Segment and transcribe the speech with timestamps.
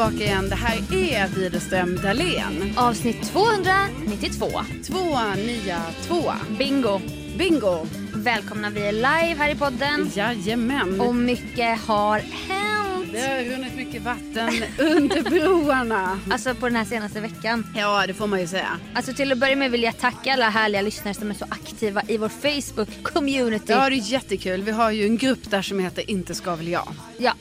[0.00, 0.48] tillbaka igen.
[0.48, 2.74] Det här är Widerström Dahlén.
[2.76, 4.46] Avsnitt 292.
[4.86, 6.32] Två, nia, två.
[6.58, 7.00] Bingo.
[7.38, 7.86] Bingo!
[8.14, 10.10] Välkomna, vi är live här i podden.
[10.14, 11.00] Jajamän.
[11.00, 13.12] Och mycket har hänt.
[13.12, 16.20] Det har runnit mycket vatten under broarna.
[16.30, 17.66] Alltså på den här senaste veckan.
[17.76, 18.78] Ja, det får man ju säga.
[18.94, 22.02] Alltså till att börja med vill jag tacka alla härliga lyssnare som är så aktiva
[22.08, 23.72] i vår Facebook-community.
[23.72, 24.62] Ja, det är jättekul.
[24.62, 26.88] Vi har ju en grupp där som heter Inte ska väl jag.
[27.18, 27.32] Ja.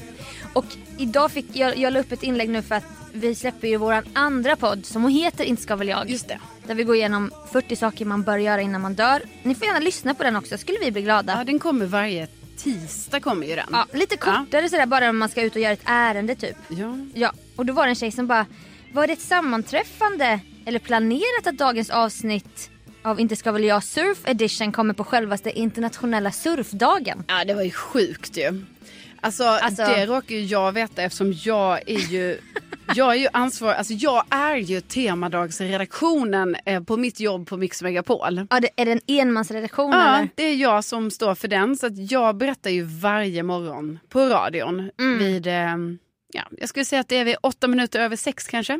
[0.54, 0.66] Och
[0.98, 2.84] idag fick jag, jag la upp ett inlägg nu för att
[3.14, 6.10] vi släpper ju våran andra podd som heter Inte ska väl jag.
[6.10, 6.40] Just det.
[6.68, 9.22] Där vi går igenom 40 saker man bör göra innan man dör.
[9.44, 11.36] Ni får gärna lyssna på den också, skulle vi bli glada.
[11.38, 12.28] Ja, den kommer varje
[12.58, 13.68] tisdag kommer ju den.
[13.72, 16.58] Ja, lite kortare sådär bara om man ska ut och göra ett ärende typ.
[16.68, 16.98] Ja.
[17.14, 18.46] Ja, och då var det en tjej som bara
[18.94, 22.70] Var det ett sammanträffande eller planerat att dagens avsnitt
[23.02, 27.24] av Inte ska väl jag surf edition kommer på självaste internationella surfdagen?
[27.28, 28.66] Ja, det var ju sjukt ju.
[29.22, 32.40] Alltså, Alltså- det råkar ju jag veta eftersom jag är ju
[32.96, 37.82] Jag är ju ansvarig, alltså jag är ju temadagsredaktionen eh, på mitt jobb på Mix
[37.82, 38.48] Megapol.
[38.50, 40.30] Ja, det, är det en enmansredaktion Ja, eller?
[40.36, 41.76] det är jag som står för den.
[41.76, 45.20] Så att jag berättar ju varje morgon på radion Mm.
[45.20, 45.54] vid, eh,
[46.34, 48.80] ja, jag skulle säga att det är vid åtta minuter över sex kanske.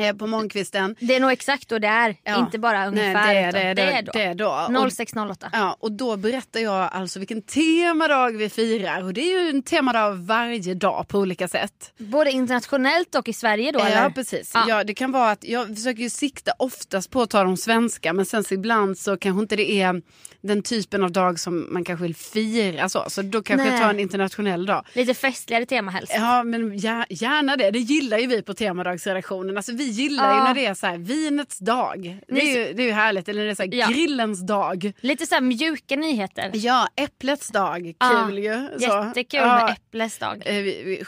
[0.00, 0.96] Eh, på morgonkvisten.
[1.00, 2.38] Det är nog exakt då det är, Ja.
[2.38, 3.12] inte bara ungefär.
[3.12, 4.12] Nej, det är, det, är, det är då.
[4.14, 4.80] Det är då.
[4.80, 5.50] Och- 0608.
[5.52, 9.04] Ja, och då berättar jag alltså vilken temadag vi firar.
[9.04, 11.92] Och det är ju en temadag varje dag på olika sätt.
[11.98, 14.10] Både internationellt och i Sverige då ja, eller?
[14.10, 14.50] precis.
[14.54, 14.64] Ja.
[14.68, 14.84] Ja.
[14.84, 18.26] det kan vara att jag försöker ju sikta oftast på att ta de svenska men
[18.26, 20.02] sen så ibland så kanske inte det är
[20.42, 22.88] den typen av dag som man kanske vill fira.
[22.88, 23.74] Så, så då kanske Nej.
[23.74, 24.86] jag tar en internationell dag.
[24.92, 26.12] Lite festligare tema helst.
[26.16, 29.56] Ja men gär- gärna det, det gillar ju vi på temadagsredaktionen.
[29.56, 30.44] Alltså vi gillar ju Ja.
[30.44, 32.18] när det är så här vinets dag.
[32.28, 33.86] Det är ju, det är ju härligt, eller när det är så här Ja.
[33.88, 34.92] grillens dag.
[35.00, 36.50] Lite så här mjuka nyheter.
[36.54, 38.68] Ja, äpplets dag, Ja, kul ju.
[38.78, 38.84] Så.
[39.06, 40.42] Jättekul Ja, med äpplets dag.
[40.46, 40.64] eh,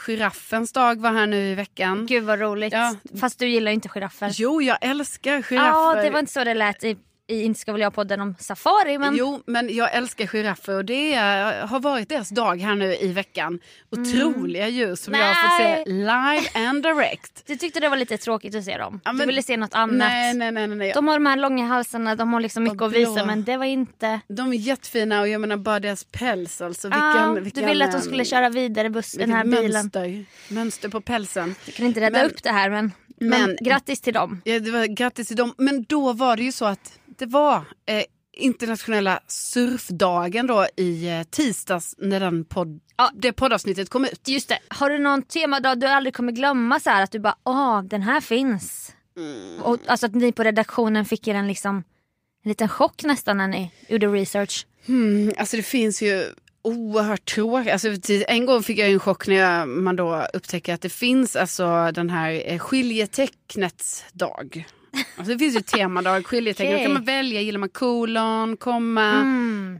[0.07, 2.05] Giraffens dag var här nu i veckan.
[2.05, 2.73] Gud vad roligt.
[2.73, 2.95] Ja.
[3.19, 4.31] Fast du gillar inte giraffer.
[4.33, 6.03] Jo, jag älskar Ja, giraffer.
[6.03, 6.97] det var inte så det lät i,
[7.27, 10.85] i Inte ska väl jag podden om safari men Jo, men jag älskar giraffer och
[10.85, 13.59] det är, har varit deras dag här nu i veckan.
[13.91, 16.05] Otroliga djur som jag har fått se Mm.
[16.05, 16.39] Nej.
[16.41, 17.43] live and direct.
[17.47, 19.01] du tyckte det var lite tråkigt att se dem.
[19.03, 19.97] Ja, Du men- ville se något annat.
[19.97, 20.67] Nej, nej, nej.
[20.67, 20.91] nej, nej.
[20.95, 23.65] De har de här långa halsarna, de har liksom mycket att visa men det var
[23.65, 24.19] inte...
[24.27, 26.87] De är jättefina och jag menar bara deras päls alltså.
[26.87, 29.71] Vilken, ah, vilken, du ville att de skulle köra vidare buss, den här bilen.
[29.71, 31.55] Mönster, mönster på pälsen.
[31.65, 34.41] Du kan inte rädda Men- upp det här men, men, men- grattis till dem.
[34.45, 35.53] Ja, det var, grattis till dem.
[35.57, 37.55] Men då var det ju så att det var
[37.85, 38.03] eh,
[38.37, 43.11] internationella surfdagen då i eh, tisdags när den podd, Ja.
[43.13, 44.27] det poddavsnittet kom ut.
[44.27, 47.35] Just det, har du någon temadag du aldrig kommer glömma så här att du bara
[47.43, 48.95] åh den här finns.
[49.17, 49.61] Mm.
[49.63, 51.75] Och, alltså att ni på redaktionen fick er en liksom
[52.43, 54.65] en liten chock nästan när ni gjorde research.
[54.87, 56.25] Mm, alltså det finns ju
[56.61, 57.73] oerhört tråkigt.
[57.73, 57.87] Alltså,
[58.27, 61.91] en gång fick jag en chock när jag, man då upptäcker att det finns alltså
[61.91, 64.65] den här eh, skiljetecknets dag.
[65.17, 66.71] Alltså det finns ju temadag, skiljetecken.
[66.71, 66.85] Då Okej.
[66.85, 69.11] kan man välja, gillar man kolon, komma.
[69.11, 69.79] Mm.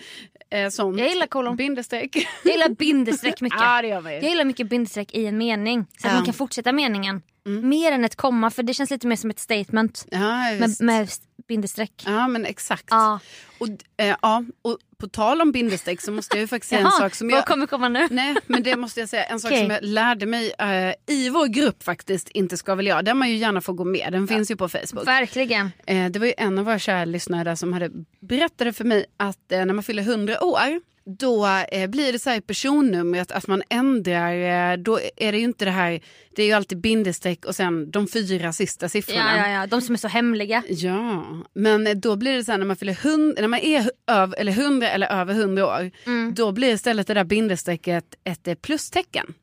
[0.50, 0.98] eh, sånt.
[0.98, 1.56] Jag gillar kolon.
[1.56, 2.16] Bindestreck.
[2.44, 3.60] Jag gillar bindestreck mycket.
[3.62, 4.10] Ja, det gör.
[4.10, 5.86] Jag gillar mycket bindestreck i en mening.
[5.98, 6.16] Så att Ja.
[6.16, 7.22] Man kan fortsätta meningen.
[7.44, 10.06] Mer än ett komma för det känns lite mer som ett statement.
[10.10, 11.08] Ja, Med, med
[11.48, 12.02] bindestreck.
[12.06, 12.86] ja men exakt.
[12.90, 13.20] Ja.
[13.58, 16.90] Och, eh, ja, och på tal om bindestreck så måste jag ju faktiskt säga en
[16.90, 17.46] sak som vad jag...
[17.46, 18.08] kommer komma nu?
[18.10, 19.24] Nej, men det måste jag säga.
[19.24, 23.04] En sak som jag lärde mig eh, i vår grupp faktiskt, Inte ska väl jag,
[23.04, 24.08] där man ju gärna får gå med.
[24.12, 25.06] Den finns ju på Facebook.
[25.06, 25.70] Verkligen.
[25.86, 27.90] Eh, det var ju en av våra kära lyssnare där som hade
[28.20, 32.36] berättade för mig att när man fyller 100 år då eh, blir det så här
[32.36, 34.32] i personnumret att man ändrar,
[34.72, 36.00] eh, då är det ju inte det här,
[36.36, 39.36] det är ju alltid bindestreck och sen de fyra sista siffrorna.
[39.36, 39.66] Ja, ja, ja.
[39.66, 40.62] De som är så hemliga.
[40.68, 44.34] Ja, men då blir det så här när man fyller hund, när man är öv,
[44.38, 46.34] eller 100 eller över 100 år, Mm.
[46.34, 49.34] då blir istället det där bindestrecket ett eh, plustecken.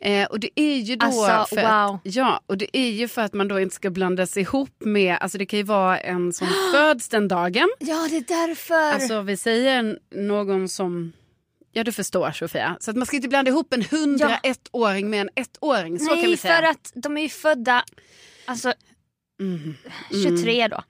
[0.00, 1.94] Eh, och det är ju då Alltså, för wow.
[1.94, 5.16] att, ja, och det är ju för att man då inte ska blandas ihop med,
[5.20, 7.68] alltså det kan ju vara en som föds den dagen.
[7.78, 8.92] Ja, det är därför.
[8.92, 11.12] Alltså vi säger någon som,
[11.72, 12.76] ja du förstår Sofia.
[12.80, 16.26] Så att man ska inte blanda ihop en 101-åring med en ettåring, så kan vi
[16.26, 16.56] Nej, säga.
[16.56, 17.84] för att de är ju födda
[18.44, 18.72] alltså,
[19.40, 19.74] Mm.
[20.38, 20.82] 23 då.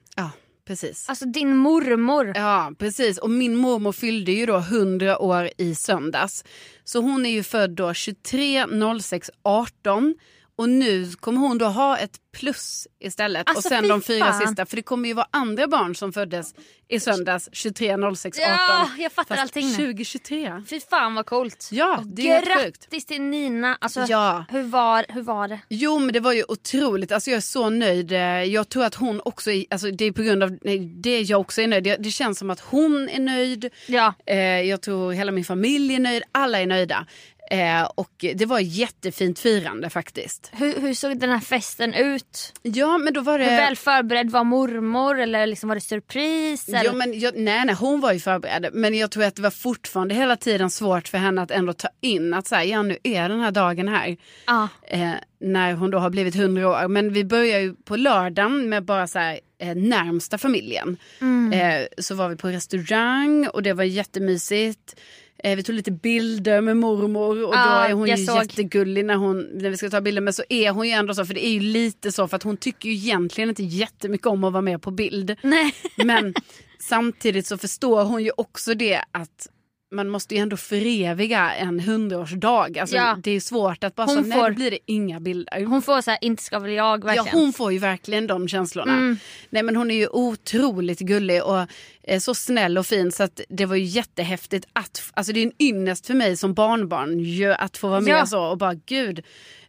[0.69, 1.09] Precis.
[1.09, 2.31] Alltså din mormor.
[2.35, 3.17] Ja, precis.
[3.17, 6.43] Och min mormor fyllde ju då 100 år i söndags.
[6.83, 8.65] Så hon är ju född då 23
[9.01, 10.15] 06 18.
[10.59, 13.49] Och nu kommer hon då ha ett plus istället.
[13.49, 14.47] Alltså, och sen de fyra fan.
[14.47, 14.65] sista.
[14.65, 16.53] För det kommer ju vara andra barn som föddes
[16.87, 18.49] i söndags 23 06 18.
[18.57, 19.73] Ja, jag fattar Fast allting nu.
[19.73, 20.63] 2023.
[20.69, 21.69] Fy fan vad coolt.
[21.71, 22.81] Ja, det är helt sjukt.
[22.83, 23.77] Grattis till Nina.
[23.81, 24.45] Alltså, Ja.
[24.49, 25.59] hur, var, hur var det?
[25.69, 28.11] Jo men det var ju otroligt, alltså jag är så nöjd.
[28.11, 30.57] Eh, Jag tror att hon också, är, alltså det är på grund av
[31.01, 31.83] det jag också är nöjd.
[31.83, 33.69] Det- Det känns som att hon är nöjd.
[33.87, 34.13] Ja.
[34.25, 37.05] Eh, jag tror hela min familj är nöjd, alla är nöjda.
[37.49, 40.51] Eh, och det var jättefint firande faktiskt.
[40.53, 42.53] Hur, hur såg den här festen ut?
[42.61, 43.45] Ja men då var det...
[43.45, 46.69] Hur väl förberedd var mormor eller liksom var det surpris?
[46.69, 46.83] Eller?
[46.83, 48.69] Ja, men jag, nej, nej, hon var ju förberedd.
[48.73, 51.89] Men jag tror att det var fortfarande hela tiden svårt för henne att ändå ta
[52.01, 54.17] in att så här, ja, nu är den här dagen här.
[54.47, 54.67] ja.
[54.87, 55.11] Eh,
[55.41, 56.87] när hon då har blivit 100 år.
[56.87, 60.97] Men vi börjar ju på lördagen med bara så här, eh, närmsta familjen.
[61.21, 61.53] Mm.
[61.53, 64.95] Eh, så var vi på restaurang och det var jättemysigt.
[65.43, 68.37] Eh, vi tog lite bilder med mormor och då Ja, är hon ju såg.
[68.37, 70.21] jättegullig när, hon, när vi ska ta bilder.
[70.21, 72.43] Men så är hon ju ändå så, för det är ju lite så för att
[72.43, 75.35] hon tycker ju egentligen inte jättemycket om att vara med på bild.
[75.43, 75.73] Nej.
[75.95, 76.33] Men
[76.79, 79.47] samtidigt så förstår hon ju också det att
[79.91, 82.79] man måste ju ändå föreviga en hundraårsdag.
[82.79, 83.17] Alltså, Ja.
[83.23, 85.65] Det är svårt att bara Hon så, nej får- då blir det inga bilder.
[85.65, 87.39] Hon får så här, inte ska väl jag Ja, verkligen.
[87.39, 88.93] hon får ju verkligen de känslorna.
[88.93, 89.17] Mm.
[89.49, 91.65] Nej, men hon är ju otroligt gullig och
[92.03, 95.43] eh, så snäll och fin så att det var ju jättehäftigt att, alltså det är
[95.45, 98.25] en ynnest för mig som barnbarn ju att få vara med Ja.
[98.25, 99.25] så och bara gud,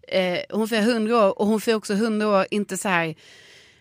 [0.08, 3.14] eh, hon får 100 år och hon får också 100 år, inte så här,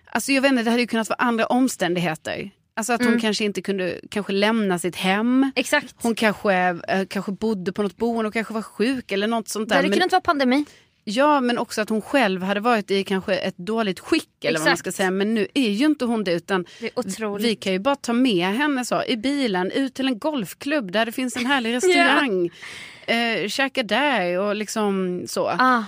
[0.06, 2.52] alltså jag vet inte, det hade ju kunnat vara andra omständigheter.
[2.80, 3.20] Alltså att hon Mm.
[3.20, 5.52] kanske inte kunde kanske lämna sitt hem.
[5.56, 5.96] Exakt.
[5.98, 9.70] Hon kanske, eh, kanske bodde på något boende och kanske var sjuk eller något sånt
[9.70, 9.78] det där.
[9.78, 10.66] hade Men- kunnat vara pandemi.
[11.04, 14.66] Ja, men också att hon själv hade varit i kanske ett dåligt skick eller vad
[14.68, 14.80] man Exakt.
[14.80, 15.12] ska säga.
[15.12, 16.92] Men nu är ju inte hon det utan Det
[17.40, 21.06] vi kan ju bara ta med henne så i bilen ut till en golfklubb där
[21.06, 22.50] det finns en härlig restaurang.
[23.08, 25.48] eh, käka där och liksom så.
[25.48, 25.84] Ah.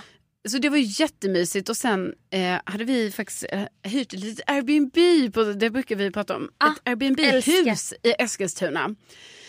[0.48, 5.34] Så det var jättemysigt och sen eh, hade vi faktiskt eh, hyrt ett litet Airbnb,
[5.34, 8.94] på, det brukar vi prata om, Ah, ett Airbnb-hus i Eskilstuna.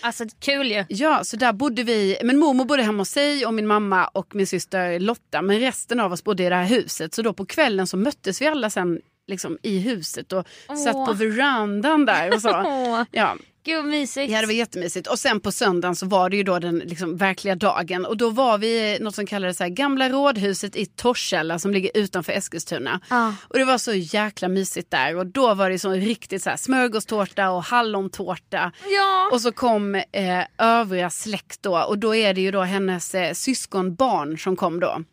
[0.01, 0.85] Alltså kul ju.
[0.89, 2.17] Ja, så där bodde vi.
[2.23, 5.41] Men mormor bodde hemma hos sig och min mamma och min syster Lotta.
[5.41, 7.13] Men resten av oss bodde i det här huset.
[7.13, 10.47] Så då på kvällen så möttes vi alla sen liksom i huset och
[10.85, 11.05] satt Åh.
[11.05, 12.49] på verandan där och så.
[13.11, 14.31] Ja, gud vad mysigt.
[14.31, 15.07] ja, det var jättemysigt.
[15.07, 18.05] Och sen på söndagen så var det ju då den liksom verkliga dagen.
[18.05, 21.71] Och då var vi i något som kallades så här, Gamla rådhuset i Torshälla som
[21.71, 22.99] ligger utanför Eskilstuna.
[23.09, 23.33] Ja.
[23.47, 25.15] Och det var så jäkla mysigt där.
[25.15, 28.71] Och då var det så riktigt så här smörgåstårta och hallontårta.
[28.89, 29.29] Ja.
[29.31, 33.33] Och så kom eh, övriga släkt då och då är det ju då hennes eh,
[33.33, 35.03] syskonbarn som kom då.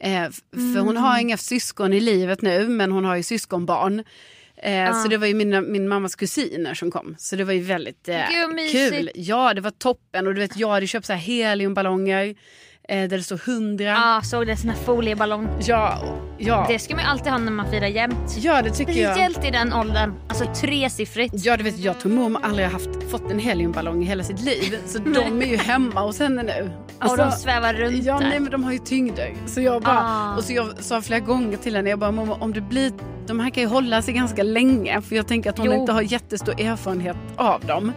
[0.00, 0.22] Eh,
[0.52, 1.02] För hon Mm.
[1.02, 4.04] har inga syskon i livet nu men hon har ju syskonbarn.
[4.62, 7.14] Eh, Så det var ju mina, min mammas kusiner som kom.
[7.18, 8.20] Så det var ju väldigt eh,
[8.72, 9.10] kul.
[9.14, 12.34] Ja det var toppen och du vet jag hade köpt så här heliumballonger
[12.88, 13.84] eh, där det stod 100.
[13.84, 15.48] Ja, såg det sån här folieballong.
[15.66, 15.98] Ja,
[16.38, 16.66] ja.
[16.68, 18.36] Det ska man ju alltid ha när man firar jämt.
[18.38, 19.12] ja det tycker jag.
[19.12, 20.14] Speciellt i den åldern.
[20.28, 21.34] Alltså tresiffrigt.
[21.44, 24.40] Ja, du vet, jag tror mormor aldrig har haft, fått en heliumballong i hela sitt
[24.40, 24.78] liv.
[24.86, 26.70] Så de är ju hemma hos henne nu.
[27.00, 28.28] Och de svävar runt Ja, där.
[28.28, 29.34] nej men de har ju tyngder.
[29.46, 30.36] Så jag bara, Ah.
[30.36, 32.92] och så jag sa flera gånger till henne, jag bara mormor om det blir,
[33.26, 35.00] de här kan ju hålla sig ganska länge.
[35.02, 35.72] För jag tänker att hon Jo.
[35.80, 37.92] inte har jättestor erfarenhet av dem.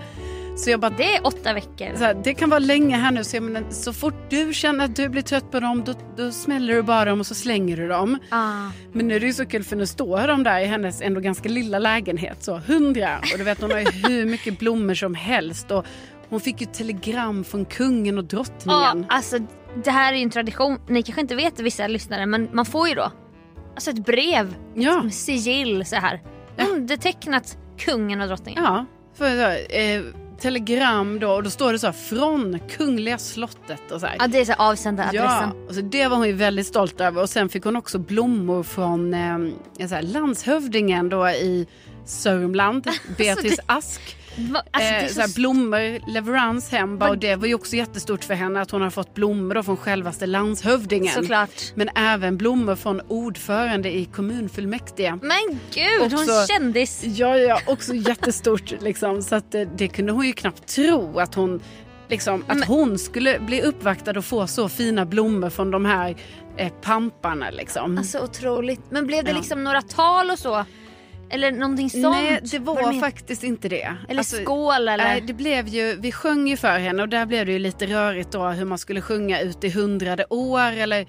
[0.58, 1.98] Så jag bara, Det är åtta veckor.
[1.98, 3.24] så här, det kan vara länge här nu.
[3.24, 6.32] Så, jag menar, så fort du känner att du blir trött på dem, då, då
[6.32, 8.18] smäller du bara dem och så slänger du dem.
[8.30, 8.70] Ah.
[8.94, 11.20] Men nu är det ju så kul för nu står de där i hennes ändå
[11.22, 12.44] ganska lilla lägenhet.
[12.44, 13.18] Så hundra.
[13.18, 15.72] Och du vet hon har ju hur mycket blommor som helst.
[15.72, 15.86] Och,
[16.30, 19.06] hon fick ju telegram från kungen och Ja, drottningen.
[19.10, 19.38] alltså
[19.84, 20.80] det här är ju en tradition.
[20.88, 23.12] Ni kanske inte vet det vissa lyssnare men man får ju då
[23.76, 26.22] alltså ett brev Ja, med sigill så här.
[26.72, 28.64] Undertecknat kungen och drottningen.
[28.64, 28.86] ja.
[29.16, 30.02] För, eh,
[30.40, 34.16] telegram då och då står det så här, från Kungliga slottet och så här.
[34.20, 35.50] Ja, det är så avsändaradressen.
[35.56, 37.22] Ja, och så det var hon ju väldigt stolt över.
[37.22, 39.38] Och sen fick hon också blommor från eh,
[39.88, 41.68] så här, landshövdingen då i
[42.06, 44.18] Sörmland, Beatrice Ask.
[44.38, 46.98] Va- Alltså, eh, så så här, blommor, leverans hem.
[46.98, 49.78] Bara, och det var ju också jättestort för henne att hon har fått blommor från
[49.78, 51.14] självaste landshövdingen.
[51.14, 51.50] Såklart.
[51.76, 55.20] Men även blommor från ordförande i kommunfullmäktige.
[55.22, 57.02] Men gud, hon Också- är kändis.
[57.04, 59.22] Ja, ja, också jättestort liksom.
[59.22, 61.62] Så att det, det kunde hon ju knappt tro att hon
[62.10, 66.16] liksom, att hon skulle bli uppvaktad och få så fina blommor från de här
[66.58, 67.98] eh, pamparna liksom.
[67.98, 68.82] Alltså otroligt.
[68.90, 69.38] Men blev det Ja.
[69.38, 70.66] liksom några tal och så?
[71.32, 72.04] Eller någonting sånt?
[72.04, 73.96] Nej, det var, det med- faktiskt inte det.
[74.10, 74.98] Eller Alltså, skål eller?
[74.98, 77.86] Nej, det blev ju, vi sjöng ju för henne och där blev det ju lite
[77.86, 81.06] rörigt då hur man skulle sjunga ut i hundrade år eller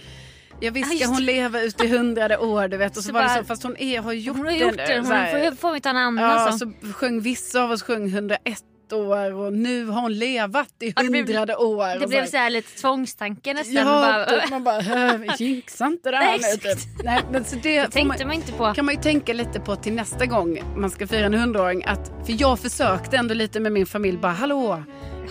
[0.63, 1.33] Ja visst Ja, ska just hon det.
[1.33, 3.63] leva ut i hundrade år du vet och så, Så var det bara- så fast
[3.63, 4.87] hon är, har gjort hon har gjort det.
[4.87, 4.97] det.
[4.97, 6.59] Hon så får, får vi ta en annan Ja, sång.
[6.83, 11.03] så sjöng vissa av oss sjöng 101 år och nu har hon levat i Ja,
[11.03, 12.01] hundrade år.
[12.01, 13.75] Det blev så här lite tvångstanke nästan.
[13.75, 16.75] Ja, bara, typ, man bara "Hö, jinxa inte det här Nej, nu.
[16.75, 16.79] Typ.
[17.05, 18.75] Nej, men så det det tänkte man inte på.
[18.75, 21.85] kan man ju tänka lite på till nästa gång man ska fira en hundraåring.
[21.85, 24.83] Att, för jag försökte ändå lite med min familj bara hallå.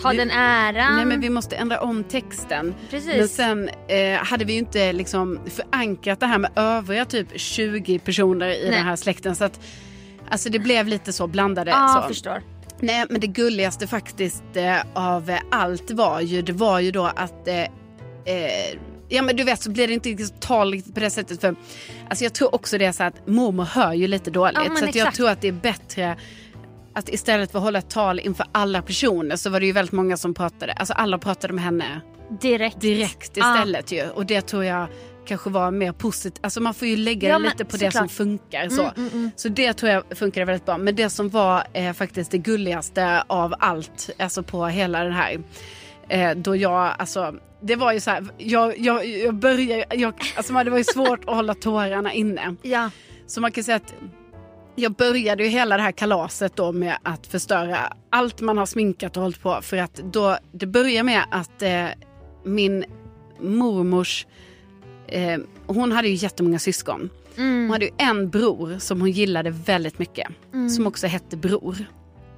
[0.02, 0.96] Ha vi- den äran.
[0.96, 2.74] Nej men vi måste ändra om texten.
[2.90, 3.16] Precis.
[3.16, 7.98] Men sen eh, hade vi ju inte liksom förankrat det här med övriga typ 20
[7.98, 8.70] personer i Nej.
[8.70, 9.36] den här släkten.
[9.36, 9.60] Så att
[10.30, 11.70] alltså det blev lite så blandade.
[11.70, 12.08] Ja, så.
[12.08, 12.42] förstår.
[12.80, 17.04] Nej men det gulligaste faktiskt eh, av eh, allt var ju, det var ju då
[17.16, 17.60] att eh,
[18.24, 18.78] eh,
[19.12, 21.54] Ja men du vet så blir det inte tal på det sättet för
[22.08, 24.84] Alltså jag tror också det är så att mormor hör ju lite dåligt Ja, så
[24.84, 26.16] att jag tror att det är bättre
[26.94, 29.92] att istället för att hålla ett tal inför alla personer så var det ju väldigt
[29.92, 32.00] många som pratade, alltså alla pratade med henne
[32.40, 32.80] Direkt.
[32.80, 33.54] direkt Ja.
[33.54, 34.86] istället ju och det tror jag
[35.30, 37.90] kanske var mer positivt, alltså man får ju lägga Ja, det lite på det som
[37.90, 38.10] såklart.
[38.10, 38.82] funkar så.
[38.82, 39.30] Mm, mm, mm.
[39.36, 40.78] Så det tror jag funkade väldigt bra.
[40.78, 45.40] Men det som var eh, faktiskt det gulligaste av allt, alltså på hela den här,
[46.08, 50.52] eh, då jag, alltså det var ju så här, jag, jag, jag började, jag, alltså
[50.64, 52.54] det var ju svårt att hålla tårarna inne.
[52.62, 52.90] Ja.
[53.26, 53.94] Så man kan säga att
[54.74, 57.78] jag började ju hela det här kalaset då med att förstöra
[58.10, 59.58] allt man har sminkat och hållit på.
[59.62, 61.86] För att då, det börjar med att eh,
[62.44, 62.84] min
[63.40, 64.26] mormors,
[65.10, 67.10] eh, hon hade ju jättemånga syskon.
[67.36, 67.62] Mm.
[67.62, 70.28] Hon hade ju en bror som hon gillade väldigt mycket.
[70.76, 71.76] Som också hette Bror.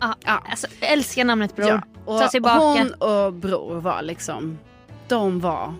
[0.00, 0.14] Ja.
[0.24, 0.42] Ja.
[0.50, 1.68] Alltså, jag älskar namnet bror.
[1.68, 2.56] Ja, Ta och tillbaka.
[2.58, 4.58] hon och Bror var liksom,
[5.08, 5.74] de var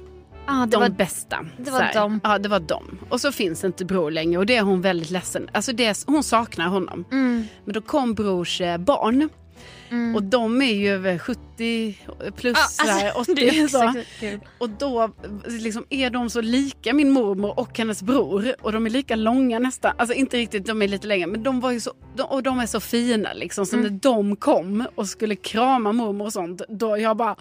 [0.46, 0.88] det de var...
[0.88, 1.46] bästa.
[1.56, 2.20] det var de.
[2.24, 2.98] Ja, det var de.
[3.08, 5.48] Och så finns inte Bror längre och det är hon väldigt ledsen.
[5.52, 7.04] Alltså det, hon saknar honom.
[7.12, 7.44] Mm.
[7.64, 9.28] Men då kom Brors eh, barn.
[9.92, 10.14] Mm.
[10.16, 11.98] Och de är ju över 70
[12.36, 13.34] plus, här, alltså, 80.
[13.34, 13.92] det är så.
[14.20, 14.40] kul.
[14.58, 15.10] Och då
[15.46, 18.54] liksom, är de så lika min mormor och hennes bror.
[18.60, 19.94] Och de är lika långa nästan.
[19.98, 21.26] Alltså inte riktigt, de är lite längre.
[21.26, 23.66] Men de var ju så, de, och de är så fina liksom.
[23.66, 23.92] Så Mm.
[23.92, 26.62] när de kom och skulle krama mormor och sånt.
[26.68, 27.36] Då jag bara...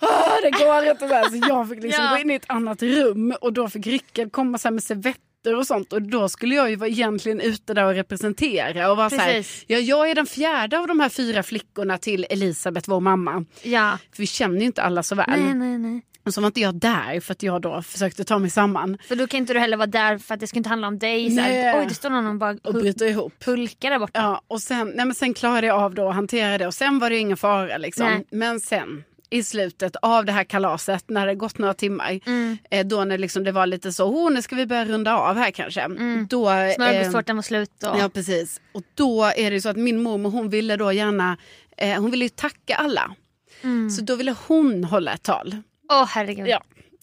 [0.00, 1.06] Ah, det går inte.
[1.06, 1.24] Här.
[1.24, 2.10] så jag fick liksom Ja.
[2.14, 3.34] gå in i ett annat rum.
[3.40, 5.92] Och då fick Rickard komma så här med servetter och sånt.
[5.92, 8.90] Och då skulle jag ju vara egentligen ute där och representera.
[8.90, 9.64] Och vara så här, Precis.
[9.66, 13.44] ja, jag är den fjärde av de här fyra flickorna till Elisabeth, vår mamma.
[13.62, 13.98] Ja.
[14.12, 15.26] För vi känner ju inte alla så väl.
[15.28, 16.02] Nej, nej, nej.
[16.28, 19.16] Och så var inte jag där för att jag då försökte ta mig samman För
[19.16, 21.30] då kan inte du heller vara där för att det ska inte handla om dig.
[21.30, 21.74] Nej.
[21.80, 23.32] Oj, det står någon och bara och bryta ihop.
[23.44, 24.20] pulkar där borta.
[24.20, 26.98] Ja, och sen, nej men sen klarade jag av då att hantera det och sen
[26.98, 28.06] var det ingen fara liksom.
[28.06, 28.26] Nej.
[28.30, 32.58] Men sen i slutet av det här kalaset när det gått några timmar, Mm.
[32.70, 35.36] eh, då när liksom det var lite så, oh, nu ska vi börja runda av
[35.36, 35.88] här kanske.
[36.30, 37.98] Då, eh, Smörgåstårtan var slut och...
[37.98, 38.60] Ja precis.
[38.72, 41.36] Och då är det så att min mormor hon ville då gärna,
[41.76, 43.14] eh, hon ville ju tacka alla.
[43.62, 43.90] Mm.
[43.90, 45.56] Så då ville hon hålla ett tal.
[45.92, 46.48] Åh herregud.
[46.48, 46.62] Ja.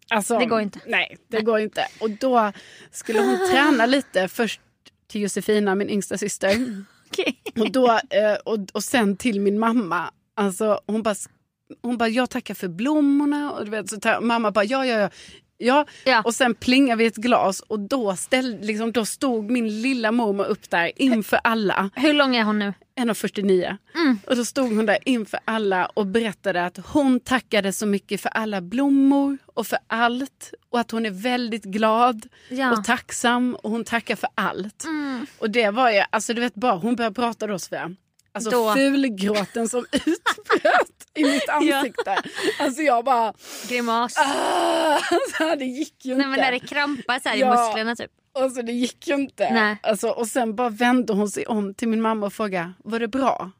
[0.09, 0.79] Alltså, Det går inte.
[0.87, 1.87] Nej, det går inte.
[1.99, 2.51] Och då
[2.91, 4.61] skulle hon träna lite först
[5.07, 6.51] till Josefina, min yngsta syster.
[7.11, 7.41] Okej.
[7.59, 10.11] Och, då, eh, och, och sen till min mamma.
[10.37, 11.15] Alltså, hon bara,
[11.81, 13.51] hon bara, jag tackar för blommorna.
[13.51, 15.09] Och du vet, så tar, mamma bara, ja, ja, ja.
[15.57, 16.21] Ja, Ja.
[16.25, 20.45] och sen plingade vi ett glas och då, ställ, liksom, då stod min lilla mormor
[20.45, 21.89] upp där inför alla.
[21.95, 22.73] Hur lång är hon nu?
[22.99, 23.77] 1,49.
[23.95, 24.19] Mm.
[24.27, 28.29] Och då stod hon där inför alla och berättade att hon tackade så mycket för
[28.29, 30.53] alla blommor och för allt.
[30.69, 32.71] Och att hon är väldigt glad Ja.
[32.71, 34.83] och tacksam och hon tackar för allt.
[34.85, 35.25] Mm.
[35.39, 37.95] Och det var ju, alltså du vet bara hon började prata då Sofia.
[38.35, 38.73] Alltså Då.
[38.73, 42.17] fulgråten som utbröt i mitt ansikte.
[42.59, 43.33] Alltså jag bara,
[43.69, 44.17] Grimas.
[44.17, 44.99] ah,
[45.37, 46.29] så här, det gick ju Nej inte.
[46.29, 47.47] men när det krampar så här Ja.
[47.47, 48.11] i musklerna typ.
[48.39, 49.53] Alltså det gick ju inte.
[49.53, 49.77] Nej.
[49.83, 53.07] Alltså, och sen bara vände hon sig om till min mamma och frågade, var det
[53.07, 53.51] bra?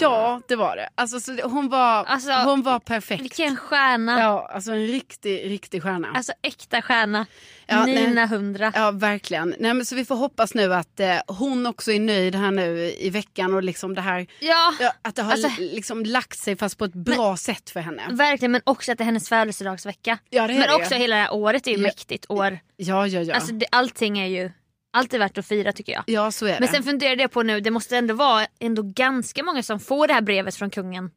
[0.00, 0.88] Ja, det var det.
[0.94, 3.22] Alltså, så hon, var, Alltså, hon var perfekt.
[3.22, 4.20] Vilken stjärna.
[4.20, 6.08] Ja, alltså en riktig, riktig stjärna.
[6.14, 7.26] Alltså äkta stjärna.
[7.66, 8.06] Ja, nej.
[8.08, 8.72] Nina 100.
[8.74, 9.54] Ja, verkligen.
[9.58, 12.94] Nej, men så vi får hoppas nu att eh, hon också är nöjd här nu
[12.98, 16.38] i veckan och liksom det här, Ja, ja, att det har Alltså- li- liksom lagt
[16.38, 18.02] sig fast på ett bra sätt för henne.
[18.10, 18.52] verkligen.
[18.52, 20.18] Men också att det är hennes födelsedagsvecka.
[20.30, 20.74] Ja, det är men det.
[20.74, 21.82] också hela det här året är ju Ja.
[21.82, 22.58] mäktigt år.
[22.76, 23.34] Ja, ja, ja.
[23.34, 24.50] Alltså det, allting är ju
[24.94, 26.02] allt är värt att fira tycker jag.
[26.06, 26.68] ja, så är Men det.
[26.68, 30.14] sen funderade jag på nu, det måste ändå vara ändå ganska många som får det
[30.14, 31.10] här brevet från kungen.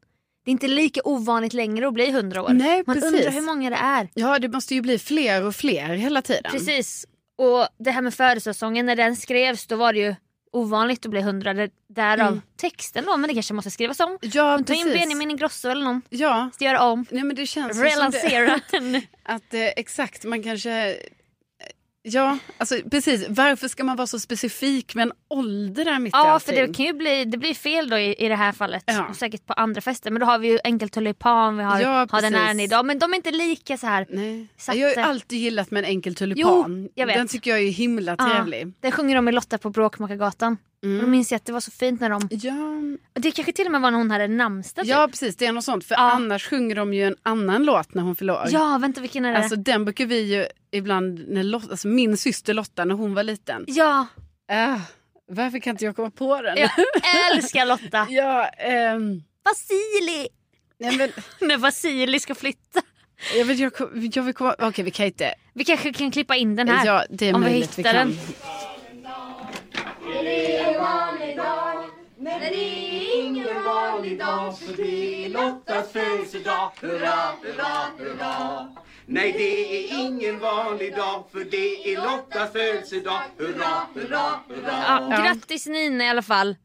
[0.46, 2.50] Det är inte lika ovanligt längre att bli 100 år.
[2.50, 3.14] Nej, Man precis.
[3.14, 4.10] undrar hur många det är.
[4.14, 6.52] Ja, det måste ju bli fler och fler hela tiden.
[6.52, 7.06] Precis.
[7.38, 10.16] Och det här med födelsedagssången, när den skrevs då var det ju
[10.52, 11.54] ovanligt att bli 100.
[11.54, 12.42] Det- Därav Mm.
[12.58, 14.18] texten då, men det kanske måste skrivas om.
[14.22, 14.86] Ja, Ta in.
[14.88, 16.02] Benjamin Ingrosso eller någon.
[16.10, 17.06] Ja, Ska göra om.
[17.10, 18.54] nej men det känns som det, Relansera.
[19.24, 20.98] att eh, exakt, man kanske...
[22.10, 23.26] Ja, alltså precis.
[23.30, 26.56] Varför ska man vara så specifik med en ålder mitt i Ja, allting?
[26.56, 28.84] för det kan ju bli, det blir fel då i, i det här fallet.
[28.86, 29.14] Ja.
[29.14, 30.12] Säkert på andra fester.
[30.12, 32.86] Men då har vi ju enkel tulipan, vi har, Ja, har den här idag.
[32.86, 34.06] Men de är inte lika så här.
[34.10, 34.48] Nej.
[34.58, 36.82] Så jag har ju alltid gillat med en enkel tulipan.
[36.84, 37.16] Jo, jag vet.
[37.16, 38.74] Den tycker jag är himla Ja, trevlig.
[38.82, 40.58] den sjunger de med Lotta på Bråkmakargatan.
[40.82, 42.28] Och då minns jag att det var så fint när de...
[42.32, 44.90] Ja, Det kanske till och med var när hon hade namnsdag typ.
[44.92, 45.36] ja, precis.
[45.36, 45.86] Det är något sånt.
[45.86, 46.12] För Ja.
[46.12, 48.46] annars sjunger de ju en annan låt när hon fyller år.
[48.50, 49.38] ja, vänta vilken är det?
[49.38, 53.24] Alltså den brukar vi ju ibland, när Lotta, alltså min syster Lotta när hon var
[53.24, 53.66] liten.
[53.68, 54.08] Ja,
[54.52, 54.80] Äh,
[55.32, 56.58] varför kan inte jag komma på den?
[56.58, 56.70] jag
[57.36, 58.08] älskar Lotta.
[58.10, 60.28] ja, ehm, Vasili!
[60.80, 61.12] nej, men,
[61.48, 62.82] När Vasili ska flytta.
[63.38, 63.72] jag, vet, jag,
[64.14, 65.34] jag vill komma, okej vi kan inte.
[65.54, 66.86] Vi kanske kan klippa in den här.
[66.86, 68.08] Ja, det är om vi möjligt vi hittar kan.
[68.08, 68.18] den.
[79.10, 83.22] Nej det är ingen vanlig dag för det är Lottas födelsedag.
[83.38, 85.08] Hurra, hurra, hurra.
[85.10, 86.56] Ja, Grattis Nina i alla fall.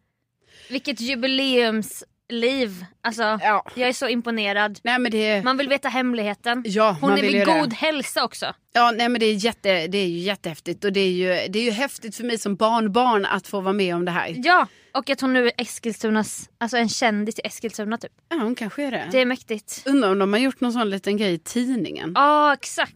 [0.71, 2.85] Vilket jubileums jubileumsliv.
[3.03, 3.65] Alltså, Ja.
[3.75, 4.79] Jag är så imponerad.
[4.83, 6.63] Nej men det, Man vill veta hemligheten.
[6.67, 7.45] ja, Hon är vid ju det.
[7.61, 8.55] god hälsa också.
[8.73, 11.59] Ja, nej men det är, jätte, det är ju jättehäftigt och det är ju, det
[11.59, 14.35] är ju häftigt för mig som barnbarn att få vara med om det här.
[14.45, 18.13] Ja, och att hon nu är Eskilstunas, alltså en kändis i Eskilstuna typ.
[18.29, 19.09] Ja, hon kanske är det.
[19.13, 19.83] Det är mäktigt.
[19.87, 22.13] Undrar om de har gjort någon sån liten grej i tidningen.
[22.15, 22.95] Ja, exakt.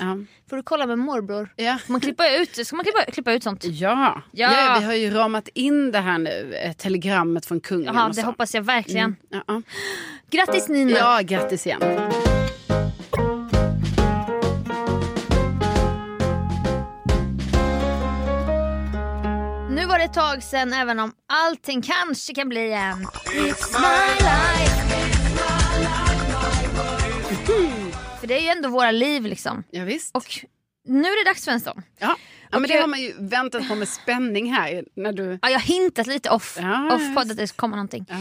[0.00, 0.18] Ja.
[0.50, 1.52] Får du kolla med morbror?
[1.56, 1.78] Ja.
[1.86, 3.64] Man klippa ut, ska man klippa, klippa ut sånt?
[3.64, 4.22] Ja.
[4.30, 4.52] Ja.
[4.52, 7.98] Ja, vi har ju ramat in det här nu, eh, telegrammet från kungen.
[7.98, 9.16] Och det hoppas jag verkligen.
[9.28, 9.62] Ja, ja.
[10.30, 10.90] Grattis Nina!
[10.98, 11.80] ja, grattis igen.
[19.70, 24.14] Nu var det ett tag sedan även om allting kanske kan bli en It's my
[24.20, 25.21] life.
[28.22, 29.64] För det är ju ändå våra liv liksom.
[29.70, 30.16] Ja, visst.
[30.16, 30.24] Och
[30.84, 31.82] nu är det dags för en sån.
[31.98, 32.16] Ja,
[32.50, 34.84] ja men det har man ju väntat på med spänning här.
[34.94, 35.38] När du...
[35.42, 38.06] Ja, jag har hintat lite off, Ja, off podd att det ska komma någonting.
[38.08, 38.16] Ja.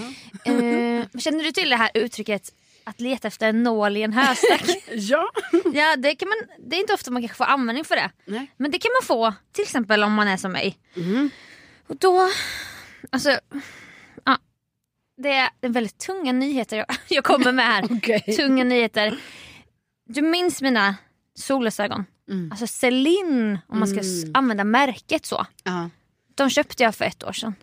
[0.51, 4.63] Eh, känner du till det här uttrycket att leta efter en nål i en höstack?
[4.91, 5.31] ja.
[5.73, 6.37] ja, det, kan man,
[6.69, 8.11] det är inte ofta man kanske får användning för det.
[8.25, 8.51] Nej.
[8.57, 10.77] Men det kan man få till exempel om man är som mig.
[11.87, 12.29] Och då,
[13.09, 13.39] alltså,
[14.25, 14.37] ja,
[15.17, 15.29] det
[15.61, 17.83] är väldigt tunga nyheter jag, jag kommer med här.
[17.89, 18.35] Okej.
[18.37, 19.19] Tunga nyheter.
[20.13, 20.95] Du minns mina
[21.35, 22.05] solglasögon?
[22.29, 22.51] Mm.
[22.51, 25.45] Alltså Celine, om man ska s- använda märket så.
[25.63, 25.89] Ja.
[26.35, 27.55] De köpte jag för ett år sedan.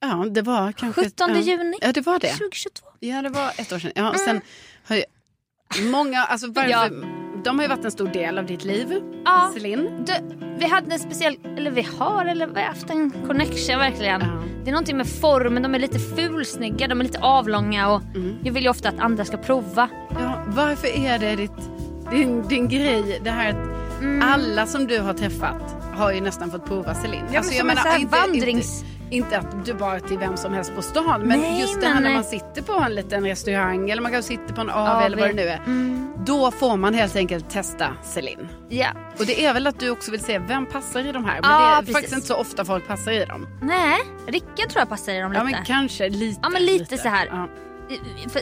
[0.00, 1.04] ja, det var kanske...
[1.04, 1.40] 17 ja.
[1.40, 2.28] juni Ja, det var det.
[2.28, 2.86] 2022.
[3.00, 3.92] Ja, det var ett år sedan.
[3.94, 4.40] Ja, och sen
[4.84, 5.04] har ju
[5.90, 6.70] många, alltså varför.
[7.44, 9.00] De har ju varit en stor del av ditt liv.
[9.24, 9.50] Ja.
[9.54, 10.04] Celine.
[10.06, 10.12] Du,
[10.58, 14.20] vi hade en speciell, eller vi har, eller vi har haft en connection verkligen.
[14.20, 14.26] Ja.
[14.64, 18.36] Det är någonting med formen, de är lite fulsnygga, de är lite avlånga och Mm.
[18.42, 19.88] jag vill ju ofta att andra ska prova.
[20.20, 21.70] Ja, varför är det ditt,
[22.10, 23.56] din, din grej, det här att
[24.22, 27.20] alla som du har träffat har ju nästan fått prova Celine.
[27.26, 27.36] Mm.
[27.36, 30.52] Alltså, men som en sån här vandrings- Inte, inte att du bara till vem som
[30.52, 33.90] helst på stan men Nej, just det här när man sitter på en liten restaurang
[33.90, 35.02] eller man kan sitta på en AV AV.
[35.02, 35.56] eller vad det nu är.
[35.66, 36.12] Mm.
[36.26, 38.48] Då får man helt enkelt testa Celine.
[38.68, 38.86] Ja.
[39.18, 41.40] Och det är väl att du också vill se vem passar i de här.
[41.40, 41.94] Men Ja, det är precis.
[41.94, 43.46] faktiskt inte så ofta folk passar i dem.
[43.62, 45.40] Nej, Rickard tror jag passar i dem lite.
[45.40, 46.40] Ja men kanske lite.
[46.42, 47.26] Ja, men lite så här.
[47.30, 47.48] Ja.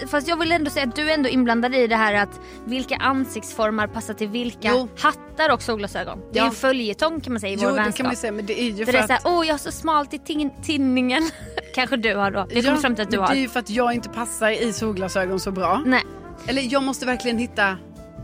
[0.09, 2.97] Fast jag vill ändå säga att du är ändå inblandad i det här att vilka
[2.97, 4.89] ansiktsformar passar till vilka Jo.
[4.99, 6.19] hattar och solglasögon.
[6.33, 6.49] Det är Ja.
[6.49, 7.97] ju följetong kan man säga i Jo vår det vänskap.
[7.97, 9.23] kan man säga men det är ju Där för det är att...
[9.23, 11.23] såhär, åh jag har så smalt i tin- tinningen.
[11.75, 12.47] Kanske du har då.
[12.51, 13.43] Vi har kommit fram till att du men Det är har.
[13.43, 15.83] ju för att jag inte passar i solglasögon så bra.
[15.87, 16.03] Nej,
[16.47, 17.77] Eller jag måste verkligen hitta...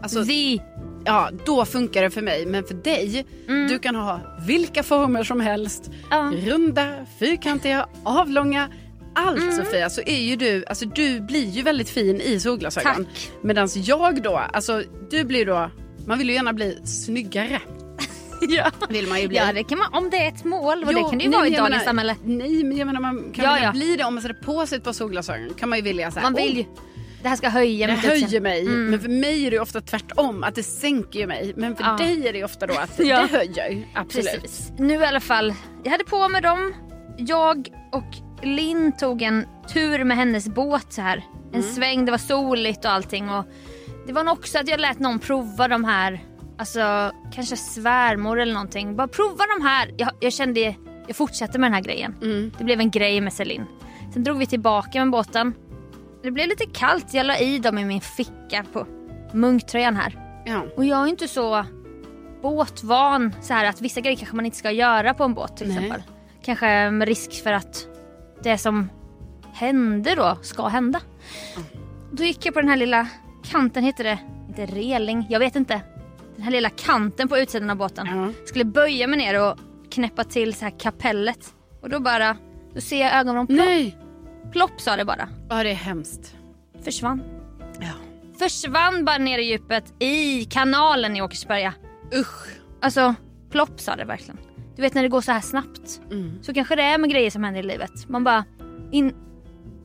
[0.02, 0.62] Alltså, vi.
[1.04, 2.46] ja, då funkar det för mig.
[2.46, 3.26] Men för dig,
[3.68, 5.90] du kan ha vilka former som helst.
[6.10, 6.32] Ja.
[6.36, 6.88] Runda,
[7.18, 8.68] fyrkantiga, avlånga.
[9.18, 9.52] Allt Mm.
[9.56, 12.94] Sofia så är ju du, alltså du blir ju väldigt fin i solglasögon.
[13.04, 13.30] Tack.
[13.42, 15.70] Medan jag då, alltså du blir då,
[16.06, 17.60] man vill ju gärna bli snyggare.
[18.48, 18.70] ja.
[18.88, 19.36] vill man ju bli.
[19.36, 21.30] Ja det kan man, om det är ett mål och Jo, det kan det ju
[21.30, 22.16] nej, vara i dagens samhälle.
[22.24, 23.72] Nej men jag menar man kan Ja, ja.
[23.72, 25.54] bli det om man sätter på sig ett par solglasögon.
[25.54, 26.64] Kan man ju vilja så här, Man vill "Åh, ju,
[27.22, 28.60] det här ska höja Det mitt höjer mig.
[28.60, 28.90] Mm.
[28.90, 30.44] Men för mig är det ofta tvärtom.
[30.44, 31.52] Att det sänker ju mig.
[31.56, 31.96] Men för Ja.
[31.96, 33.20] dig är det ofta då att Ja.
[33.30, 33.86] det höjer.
[33.94, 34.42] Absolut.
[34.42, 34.72] Precis.
[34.78, 35.54] Nu i alla fall,
[35.84, 36.74] jag hade på mig dem.
[37.18, 38.04] Jag och
[38.42, 41.16] Linn tog en tur med hennes båt så här.
[41.52, 41.74] En Mm.
[41.74, 43.28] sväng, det var soligt och allting.
[43.30, 43.44] Och
[44.06, 46.20] det var nog också att jag lät någon prova de här,
[46.58, 48.96] alltså kanske svärmor eller någonting.
[48.96, 49.94] Bara prova de här.
[49.96, 50.60] Jag, jag kände,
[51.06, 52.14] jag fortsatte med den här grejen.
[52.22, 52.52] Mm.
[52.58, 53.66] Det blev en grej med Celine.
[54.12, 55.54] Sen drog vi tillbaka med båten.
[56.22, 58.86] Det blev lite kallt, jag la i dem i min ficka på
[59.32, 60.18] munktröjan här.
[60.46, 60.62] Ja.
[60.76, 61.64] Och jag är inte så
[62.42, 65.68] båtvan så här att vissa grejer kanske man inte ska göra på en båt till
[65.68, 65.76] Nej.
[65.76, 66.02] exempel.
[66.42, 67.86] Kanske med risk för att
[68.42, 68.90] det som
[69.52, 71.00] hände då ska hända.
[72.12, 73.08] Då gick jag på den här lilla
[73.44, 75.80] kanten, heter det, inte reling, jag vet inte.
[76.36, 78.06] Den här lilla kanten på utsidan av båten.
[78.06, 78.46] Ja.
[78.46, 79.58] Skulle böja mig ner och
[79.90, 81.54] knäppa till så här kapellet.
[81.82, 82.36] Och då bara,
[82.74, 83.96] då ser jag ögonvrån plopp, Nej.
[84.52, 85.28] plopp sa det bara.
[85.50, 86.36] Ja det är hemskt.
[86.84, 87.22] Försvann.
[87.80, 87.92] Ja.
[88.38, 91.74] Försvann bara ner i djupet i kanalen i Åkersberga.
[92.14, 92.48] Usch.
[92.80, 93.14] Alltså,
[93.50, 94.38] plopp sa det verkligen.
[94.78, 96.00] Du vet när det går så här snabbt.
[96.10, 96.38] Mm.
[96.42, 98.08] Så kanske det är med grejer som händer i livet.
[98.08, 98.44] Man bara...
[98.92, 99.14] In...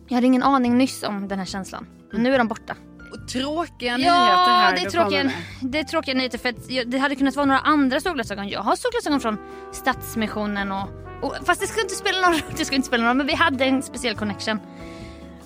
[0.07, 1.87] Jag hade ingen aning nyss om den här känslan.
[2.11, 2.75] Men nu är de borta.
[3.11, 6.89] Och tråkiga nyheter Ja, här det är, tråkiga, det är tråkiga nyheter för att jag,
[6.89, 8.49] det hade kunnat vara några andra solglasögon.
[8.49, 9.37] Jag har solglasögon från
[9.71, 10.89] Stadsmissionen och,
[11.21, 11.35] och...
[11.45, 13.35] Fast det ska inte spela någon roll, det ska inte spela någon roll, men vi
[13.35, 14.59] hade en speciell connection.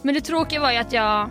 [0.02, 1.30] Men det tråkiga var ju att jag...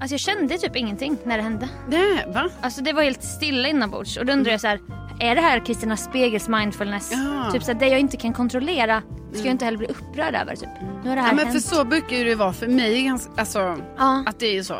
[0.00, 1.68] Alltså jag kände typ ingenting när det hände.
[1.88, 2.48] Nej, va?
[2.60, 4.80] Alltså det var helt stilla inombords och då undrar jag så här,
[5.22, 7.10] är det här Kristina Spegels mindfulness?
[7.12, 7.50] Ja.
[7.52, 10.68] Typ så det jag inte kan kontrollera ska jag inte heller bli upprörd över typ.
[11.02, 11.62] Nu har det här Ja, men hänt.
[11.64, 13.12] för så brukar det vara för mig.
[13.36, 13.58] Alltså,
[13.98, 14.24] Ja.
[14.26, 14.76] att det är ju så.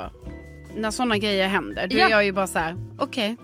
[0.77, 2.07] När sådana grejer händer då Ja.
[2.07, 3.37] är jag ju bara så här: okej.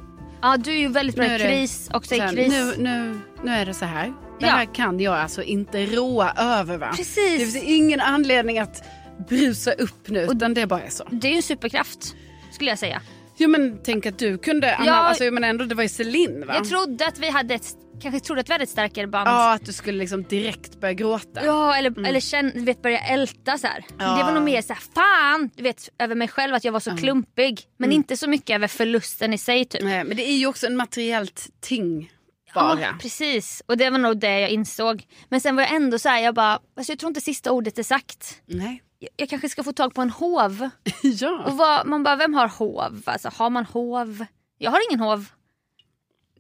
[0.43, 2.49] ja du är ju väldigt bra i kris, också i kris.
[2.53, 4.07] Nu, nu, nu är det så här.
[4.41, 4.53] Det Ja.
[4.53, 6.93] här kan jag alltså inte råa över va?
[6.97, 7.39] Precis.
[7.39, 8.85] Det finns ingen anledning att
[9.29, 11.05] brusa upp nu utan det bara är så.
[11.11, 12.15] Det är ju en superkraft
[12.53, 13.01] skulle jag säga.
[13.41, 14.93] Jo men tänk att du kunde, Anna, Ja.
[14.95, 16.55] alltså, men ändå det var ju Celine va?
[16.55, 17.67] Jag trodde att vi hade ett,
[18.03, 19.29] kanske trodde att vi hade ett starkare band.
[19.29, 21.45] Ja att du skulle liksom direkt börja gråta.
[21.45, 23.85] Ja eller, eller känn, du vet börja älta så här.
[23.99, 24.17] Ja.
[24.17, 26.81] Det var nog mer så här, fan du vet över mig själv att jag var
[26.81, 27.61] så klumpig.
[27.77, 29.83] Men inte så mycket över förlusten i sig typ.
[29.83, 32.11] Nej, men det är ju också en materiellt ting
[32.55, 32.81] bara.
[32.81, 33.63] Ja, precis.
[33.67, 35.03] Och det var nog det jag insåg.
[35.29, 37.79] Men sen var jag ändå så här, jag bara, alltså jag tror inte sista ordet
[37.79, 38.43] är sagt.
[38.47, 38.83] Nej.
[39.17, 40.69] Jag, kanske ska få tag på en hov.
[41.03, 41.45] ja.
[41.47, 43.03] Och vad, man bara, vem har hov?
[43.07, 44.25] Alltså har man hov?
[44.59, 45.29] Jag har ingen hov.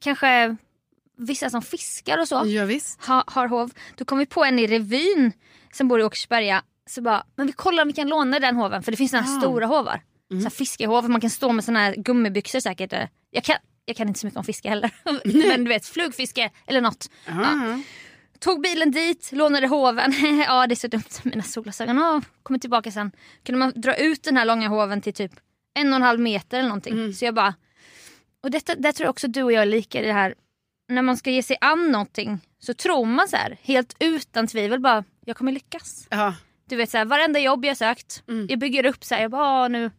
[0.00, 0.56] Kanske
[1.16, 2.64] vissa som fiskar och så ja
[3.06, 3.70] ha, har hov.
[3.96, 5.32] Då kom vi på en i revyn
[5.72, 6.62] som bor i Åkersberga.
[6.86, 9.22] Så bara, men vi kollar om vi kan låna den hoven för det finns såna
[9.22, 9.40] här Ah.
[9.40, 10.02] stora hovar.
[10.30, 12.92] Så här fiskehov, man kan stå med såna här gummibyxor säkert.
[13.30, 14.90] Jag kan, jag kan inte så mycket om fiske heller.
[15.48, 17.10] men du vet flugfiske eller något.
[17.26, 17.80] Ja.
[18.40, 20.12] Tog bilen dit, lånade hoven.
[20.46, 21.98] ja det är så dumt, mina solglasögon.
[21.98, 23.12] Oh, kommer tillbaka sen.
[23.44, 25.32] Kunde man dra ut den här långa hoven till typ
[25.74, 26.94] en och en halv meter eller någonting.
[27.14, 27.54] Så jag bara...
[28.42, 30.34] Och detta, där tror jag också du och jag är lika i det här.
[30.88, 34.80] När man ska ge sig an någonting så tror man så här, helt utan tvivel
[34.80, 36.06] bara, jag kommer lyckas.
[36.10, 36.34] Ja.
[36.68, 39.42] Du vet så här, varenda jobb jag sökt, jag bygger upp så här, jag bara,
[39.44, 39.90] "Ah, nu,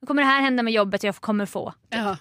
[0.00, 1.74] nu kommer det här hända med jobbet jag kommer få.
[1.90, 2.16] Ja.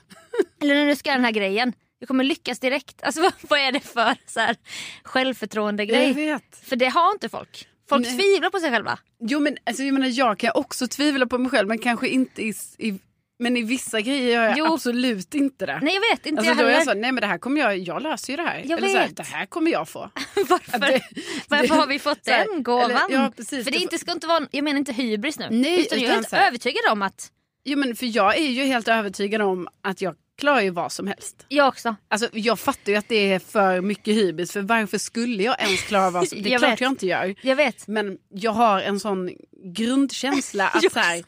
[0.61, 3.03] Eller när du ska göra den här grejen, jag kommer lyckas direkt.
[3.03, 4.55] Alltså vad, vad är det för så här,
[5.03, 6.13] självförtroende Jag grej?
[6.13, 6.59] vet.
[6.63, 7.67] För det har inte folk.
[7.89, 8.17] Folk Nej.
[8.17, 8.99] tvivlar på sig själva.
[9.19, 12.41] Jo men alltså, jag menar jag kan också tvivla på mig själv men kanske inte
[12.41, 12.99] i, i
[13.39, 14.73] men i vissa grejer gör jag Jo.
[14.73, 15.79] absolut inte det.
[15.81, 16.77] Nej jag vet inte alltså, jag då är heller.
[16.79, 18.63] jag så, nej men det här kommer jag, jag löser ju det här.
[18.65, 19.17] Jag Eller så här, vet.
[19.17, 19.99] det här kommer jag få.
[20.49, 21.01] Varför, Det-
[21.49, 22.91] varför det- har vi fått den gåvan?
[22.91, 23.63] eller- ja, precis.
[23.63, 25.47] För det Det- inte, ska inte vara, jag menar inte hybris nu.
[25.51, 27.31] Nej, utan jag är utan helt övertygad om att,
[27.65, 31.07] Jo men för jag är ju helt övertygad om att jag klarar ju vad som
[31.07, 31.45] helst.
[31.47, 31.95] jag också.
[32.07, 35.81] Alltså jag fattar ju att det är för mycket hybris för varför skulle jag ens
[35.81, 36.41] klara vad som...
[36.43, 36.81] Det är Jag klart vet.
[36.81, 37.35] jag inte gör.
[37.41, 37.87] Jag vet.
[37.87, 39.29] Men jag har en sån
[39.63, 41.23] grundkänsla att så här,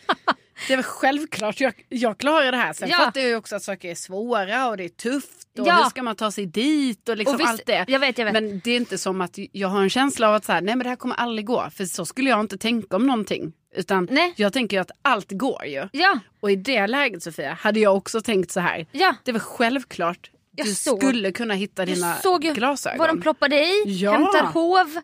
[0.67, 2.73] det är väl självklart jag, jag klarar det här.
[2.73, 2.97] Sen Ja.
[2.97, 5.75] fattar jag också att saker är svåra och det är tufft och Ja.
[5.75, 7.85] hur ska man ta sig dit och liksom Och visst- allt det.
[7.87, 8.33] jag vet, jag vet.
[8.33, 10.75] Men det är inte som att jag har en känsla av att så här, nej
[10.75, 11.69] men det här kommer aldrig gå.
[11.75, 13.53] För så skulle jag inte tänka om någonting.
[13.75, 14.33] Utan Nej.
[14.35, 15.87] jag tänker ju att allt går ju.
[15.91, 18.85] Ja, Och i det läget Sofia hade jag också tänkt så här.
[18.91, 19.15] ja.
[19.23, 22.97] Det är väl självklart Jag du såg- skulle kunna hitta dina Jag såg ju glasögon.
[22.99, 24.11] vad de ploppade i, Ja.
[24.11, 25.01] hämtar hov.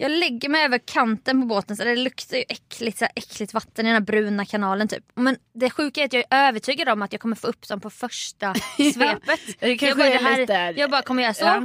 [0.00, 3.54] Jag lägger mig över kanten på båten så det luktar ju äckligt, så här äckligt
[3.54, 5.04] vatten i den här bruna kanalen typ.
[5.14, 7.80] Men det sjuka är att jag är övertygad om att jag kommer få upp dem
[7.80, 8.54] på första
[8.94, 9.40] svepet.
[9.60, 11.44] kanske jag, bara, här, jag bara kommer göra så.
[11.44, 11.62] Ja.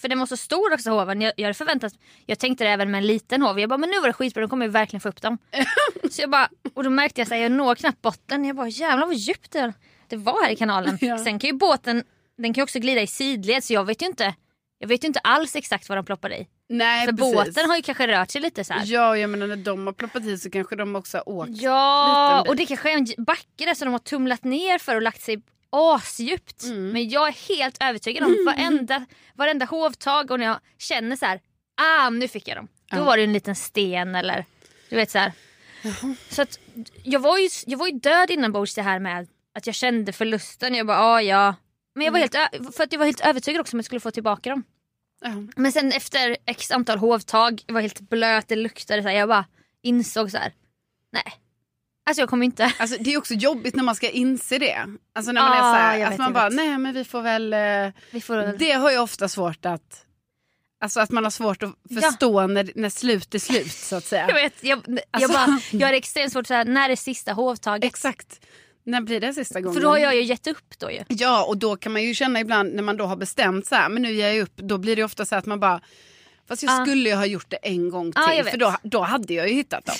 [0.00, 1.20] För den var så stor också hoven.
[1.20, 1.92] Jag, jag hade förväntat,
[2.26, 3.60] jag tänkte det även med en liten hov.
[3.60, 5.38] Jag bara men nu var det skitbra, då kommer jag verkligen få upp dem.
[6.10, 8.44] så jag bara, och då märkte jag att jag når knappt botten.
[8.44, 9.72] Jag bara jävlar vad djupt det,
[10.08, 10.98] det var här i kanalen.
[11.00, 11.18] Ja.
[11.18, 12.04] Sen kan ju båten
[12.36, 14.34] den kan också glida i sidled så jag vet ju inte,
[14.82, 16.46] jag vet ju inte alls exakt vad de ploppar i.
[16.68, 17.34] Nej, För precis.
[17.34, 18.82] båten har ju kanske rört sig lite så här.
[18.86, 21.50] Ja, jag menar när de har ploppat i så kanske de också har åkt.
[21.52, 25.02] Ja, och det kanske är en backe där som de har tumlat ner för och
[25.02, 26.62] lagt sig asdjupt.
[26.64, 26.88] Mm.
[26.92, 31.40] Men jag är helt övertygad om varenda, varenda hovtag och när jag känner så här,
[31.80, 32.68] ah nu fick jag dem.
[32.90, 33.04] Då Ja.
[33.04, 34.44] var det en liten sten eller
[34.90, 35.32] du vet så här.
[36.30, 36.58] Så att
[37.02, 40.74] jag var ju, jag var ju död inombords det här med att jag kände förlusten.
[40.74, 41.54] Jag bara, ah, ja.
[41.94, 42.28] Men jag var Mm.
[42.52, 44.62] helt, för att jag var helt övertygad också om att jag skulle få tillbaka dem.
[45.22, 45.30] Ja.
[45.56, 49.28] Men sen efter x antal hovtag, jag var helt blöt, det luktade så här, jag
[49.28, 49.44] bara
[49.82, 50.52] insåg så här.
[51.12, 51.32] nej.
[52.06, 52.72] Alltså jag kommer inte.
[52.78, 54.86] Alltså, det är också jobbigt när man ska inse det.
[55.14, 56.56] Alltså när man Ah, är så här, att vet, man bara, vet.
[56.56, 57.52] nej men vi får väl...
[57.52, 60.04] eh, Vi får, Det har jag ofta svårt att...
[60.80, 62.00] Alltså att man har svårt att Ja.
[62.00, 64.26] förstå när, när slut är slut så att säga.
[64.28, 67.84] Jag vet, jag, jag, Alltså- bara, jag har extremt svårt så när är sista hovtaget?
[67.84, 68.40] Exakt.
[68.84, 69.74] När blir det sista gången?
[69.74, 71.02] För då har jag ju gett upp då ju.
[71.08, 73.88] Ja, och då kan man ju känna ibland när man då har bestämt så här,
[73.88, 75.80] men nu ger jag upp, då blir det ofta så att man bara,
[76.48, 76.84] fast jag Ja.
[76.86, 78.50] skulle ju ha gjort det en gång till, Ja, jag vet.
[78.52, 79.96] för då, då hade jag ju hittat dem.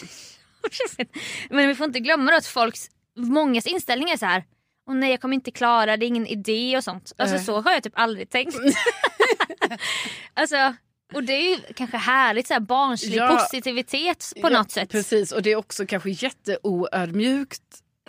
[1.50, 4.44] Men vi får inte glömma då att folks, mångas inställning är så här.
[4.88, 7.12] Åh nej jag kommer inte klara det, är ingen idé och sånt.
[7.18, 7.44] Alltså Nej.
[7.44, 8.56] så har jag typ aldrig tänkt.
[10.34, 10.74] alltså,
[11.14, 13.28] och det är ju kanske härligt så här barnslig Ja.
[13.28, 14.90] positivitet på Ja, något sätt.
[14.90, 17.62] Precis, och det är också kanske jätteoödmjukt.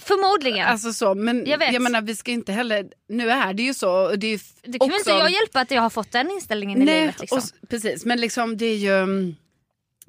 [0.04, 0.68] Förmodligen.
[0.68, 1.82] Alltså så, men Jag jag, vet.
[1.82, 4.16] menar vi ska inte heller, nu är det ju så.
[4.16, 6.86] Det är det kan också, inte jag hjälpa att jag har fått den inställningen i
[6.86, 7.20] Nej, livet.
[7.20, 7.38] Liksom.
[7.38, 9.36] och, precis, men liksom det är ju, mm,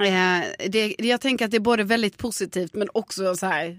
[0.00, 3.78] eh, det, jag tänker att det är både väldigt positivt men också så här,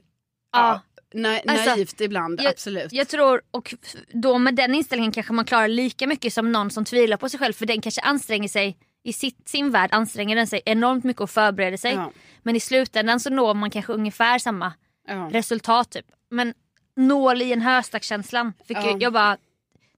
[0.52, 0.82] ja,
[1.14, 2.94] na, Alltså, naivt ibland, jag- absolut.
[2.94, 3.76] Jag tror, och
[4.14, 7.40] då med den inställningen kanske man klarar lika mycket som någon som tvivlar på sig
[7.40, 11.22] själv för den kanske anstränger sig i sitt, sin värld anstränger den sig enormt mycket
[11.22, 11.94] och förbereder sig.
[11.94, 12.12] Ja.
[12.44, 14.74] Men i slutändan så når man kanske ungefär samma
[15.08, 15.30] Ja.
[15.34, 16.06] resultat typ.
[16.30, 16.54] Men
[16.96, 18.54] nål i en höstack-känslan.
[18.68, 18.86] Fick Ja.
[18.86, 19.38] jag, jag bara,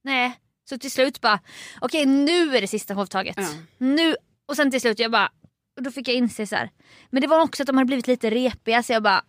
[0.03, 0.39] nej.
[0.69, 1.39] Så till slut bara,
[1.81, 3.35] okej nu är det sista hovtaget.
[3.37, 3.47] Ja.
[3.77, 4.15] Nu,
[4.45, 5.31] och sen till slut jag bara,
[5.77, 6.69] och då fick jag inse så här.
[7.09, 9.23] Men det var också att de hade blivit lite repiga så jag bara,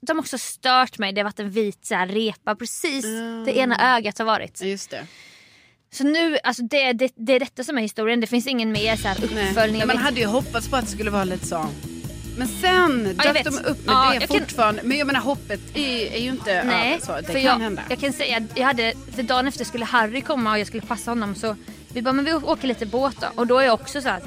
[0.00, 1.12] de har också stört mig.
[1.12, 3.44] Det har varit en vit så här, repa precis Mm.
[3.44, 4.62] det ena ögat har varit.
[4.62, 5.06] Just det.
[5.92, 8.20] Så nu, alltså det, det, det är detta som är historien.
[8.20, 9.48] Det finns ingen mer så här, Nej.
[9.48, 9.80] uppföljning.
[9.80, 11.66] Jag Man vet- hade ju hoppats på att det skulle vara lite så.
[12.36, 14.80] Men sen Ja, dök de upp med Ja, det jag kan- fortfarande.
[14.84, 17.12] Men jag menar hoppet är, är ju inte Nej, över så.
[17.12, 17.82] Det för kan jag, hända.
[17.88, 21.10] jag kan säga, jag hade, för dagen efter skulle Harry komma och jag skulle passa
[21.10, 21.56] honom så
[21.92, 23.26] vi bara, men vi åker lite båt då.
[23.34, 24.20] Och då är jag också så här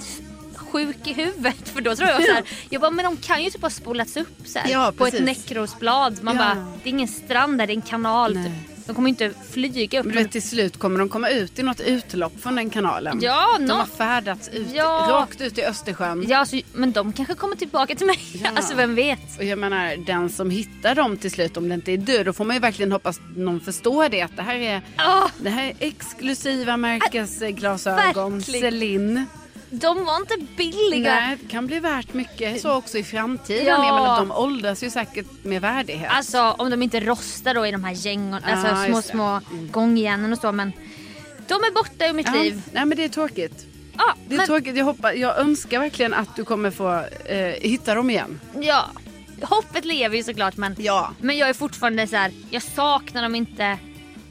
[0.55, 3.49] sjuk i huvudet för då tror jag så här, jag bara, men de kan ju
[3.49, 6.23] typ ha spolats upp så här, Ja, på ett näckrosblad.
[6.23, 6.43] Man Ja.
[6.43, 8.33] bara, det är ingen strand där, det är en kanal.
[8.35, 8.76] Typ.
[8.87, 10.05] De kommer inte flyga upp.
[10.05, 13.19] Men vet, till slut kommer de komma ut i något utlopp från den kanalen.
[13.21, 15.07] Ja, de har nå- färdats ut, Ja.
[15.09, 16.25] rakt ut i Östersjön.
[16.27, 18.19] Ja, alltså, men de kanske kommer tillbaka till mig.
[18.43, 18.49] Ja.
[18.55, 19.37] Alltså vem vet.
[19.37, 22.33] Och jag menar, den som hittar dem till slut, om det inte är du, då
[22.33, 24.21] får man ju verkligen hoppas att någon förstår det.
[24.21, 28.33] Att det här är, Åh, det här är exklusiva märkesglasögon.
[28.39, 28.41] Verkligen.
[28.61, 29.25] Celine.
[29.69, 31.15] De var inte billiga.
[31.15, 33.65] Nej, det kan bli värt mycket så också i framtiden.
[33.65, 33.71] Ja.
[33.71, 36.11] Jag menar, de åldras ju säkert med värdighet.
[36.11, 40.33] Alltså om de inte rostar då i de här gängorna, Ja, alltså små små gångjärnen
[40.33, 40.71] och så men
[41.47, 42.33] de är borta ur mitt ja.
[42.33, 42.61] liv.
[42.71, 43.65] Nej men det är tråkigt.
[43.97, 44.75] Ja, Det är men, tråkigt.
[44.75, 48.39] Jag, hoppas, jag önskar verkligen att du kommer få eh, hitta dem igen.
[48.61, 48.85] ja,
[49.41, 51.11] hoppet lever ju såklart men, Ja.
[51.21, 52.31] men jag är fortfarande så här.
[52.49, 53.77] jag saknar dem inte.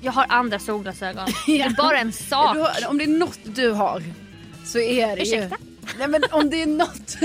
[0.00, 1.26] Jag har andra solglasögon.
[1.46, 2.56] Det är bara en sak.
[2.56, 4.02] Har, om det är något du har
[4.66, 5.56] så är det Ursäkta?
[5.60, 5.98] ju...
[5.98, 7.16] Nej men om det är något...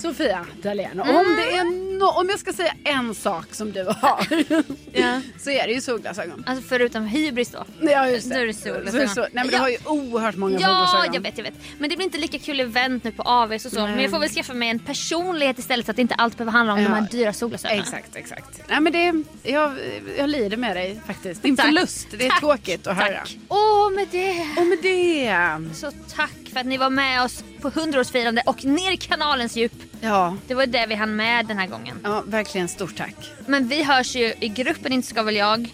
[0.00, 1.16] Sofia Dalén, Mm.
[1.16, 1.64] om, det är
[1.98, 2.04] no...
[2.20, 4.26] om jag ska säga en sak som du har
[4.92, 5.20] Ja.
[5.38, 6.44] så är det ju solglasögon.
[6.46, 7.64] Alltså förutom hybris då.
[7.80, 9.08] Ja just Då är det solglasögon.
[9.08, 9.28] Så, det.
[9.32, 9.58] Nej men du Ja.
[9.58, 11.14] har ju oerhört många Ja, solglasögon.
[11.14, 11.54] jag vet, jag vet.
[11.78, 13.80] Men det blir inte lika kul event nu på AVs och så.
[13.84, 13.90] Nej.
[13.94, 16.52] Men jag får väl skaffa mig en personlighet istället så att det inte allt behöver
[16.52, 16.88] handla om Ja.
[16.88, 17.82] de här dyra solglasögonen.
[17.82, 18.60] Exakt, exakt.
[18.68, 19.14] Nej men det,
[19.50, 19.72] jag,
[20.18, 21.42] jag lider med dig faktiskt.
[21.42, 21.66] Din Tack.
[21.66, 22.40] förlust, det är Tack.
[22.40, 23.18] tråkigt att höra.
[23.18, 23.36] Tack.
[23.48, 24.46] Och med det.
[24.60, 25.34] Och med det,
[25.76, 29.72] Så tack för att ni var med oss på 100-årsfirande och ner i kanalens djup.
[30.00, 31.96] ja, Det var det vi hann med den här gången.
[32.04, 33.14] ja verkligen stort tack.
[33.46, 35.68] Men vi hörs ju i gruppen Inte ska väl jag.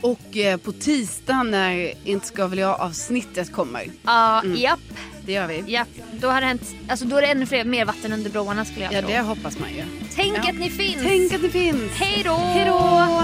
[0.00, 3.84] Och eh, på tisdag när Inte ska väl jag avsnittet kommer.
[4.04, 4.80] Ja, japp,
[5.26, 5.64] Det gör vi.
[5.66, 5.88] japp.
[6.12, 8.84] Då har det hänt, alltså då är det ännu fler, mer vatten under broarna skulle
[8.84, 9.10] jag Ja tro.
[9.10, 9.84] det hoppas man ju.
[10.14, 10.48] Tänk Ja.
[10.50, 11.02] att ni finns!
[11.02, 11.92] Tänk att det finns.
[11.96, 12.34] Hej då!
[12.36, 13.22] Hej då!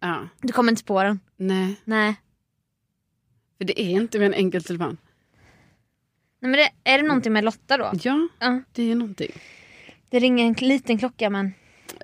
[0.00, 1.20] Ja, Du kommer inte på den?
[1.36, 1.76] nej.
[1.84, 2.14] Nej.
[3.58, 4.96] För det är inte med en enkel tulipan.
[6.40, 7.90] Nej men det, är det någonting med Lotta då?
[8.02, 8.60] Ja, Ja.
[8.72, 9.30] det är någonting.
[10.10, 11.52] Det ringer en liten klocka men...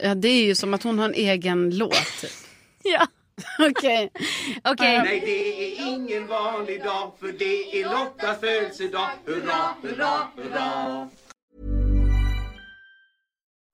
[0.02, 2.24] Ja, det är ju som att hon har en egen låt.
[2.84, 3.06] Ja.
[3.70, 4.10] Okej.
[4.64, 4.98] Okej.
[4.98, 9.08] Nej, det är ingen vanlig dag för det är Lottas födelsedag.
[9.26, 11.08] Hurra, hurra, hurra.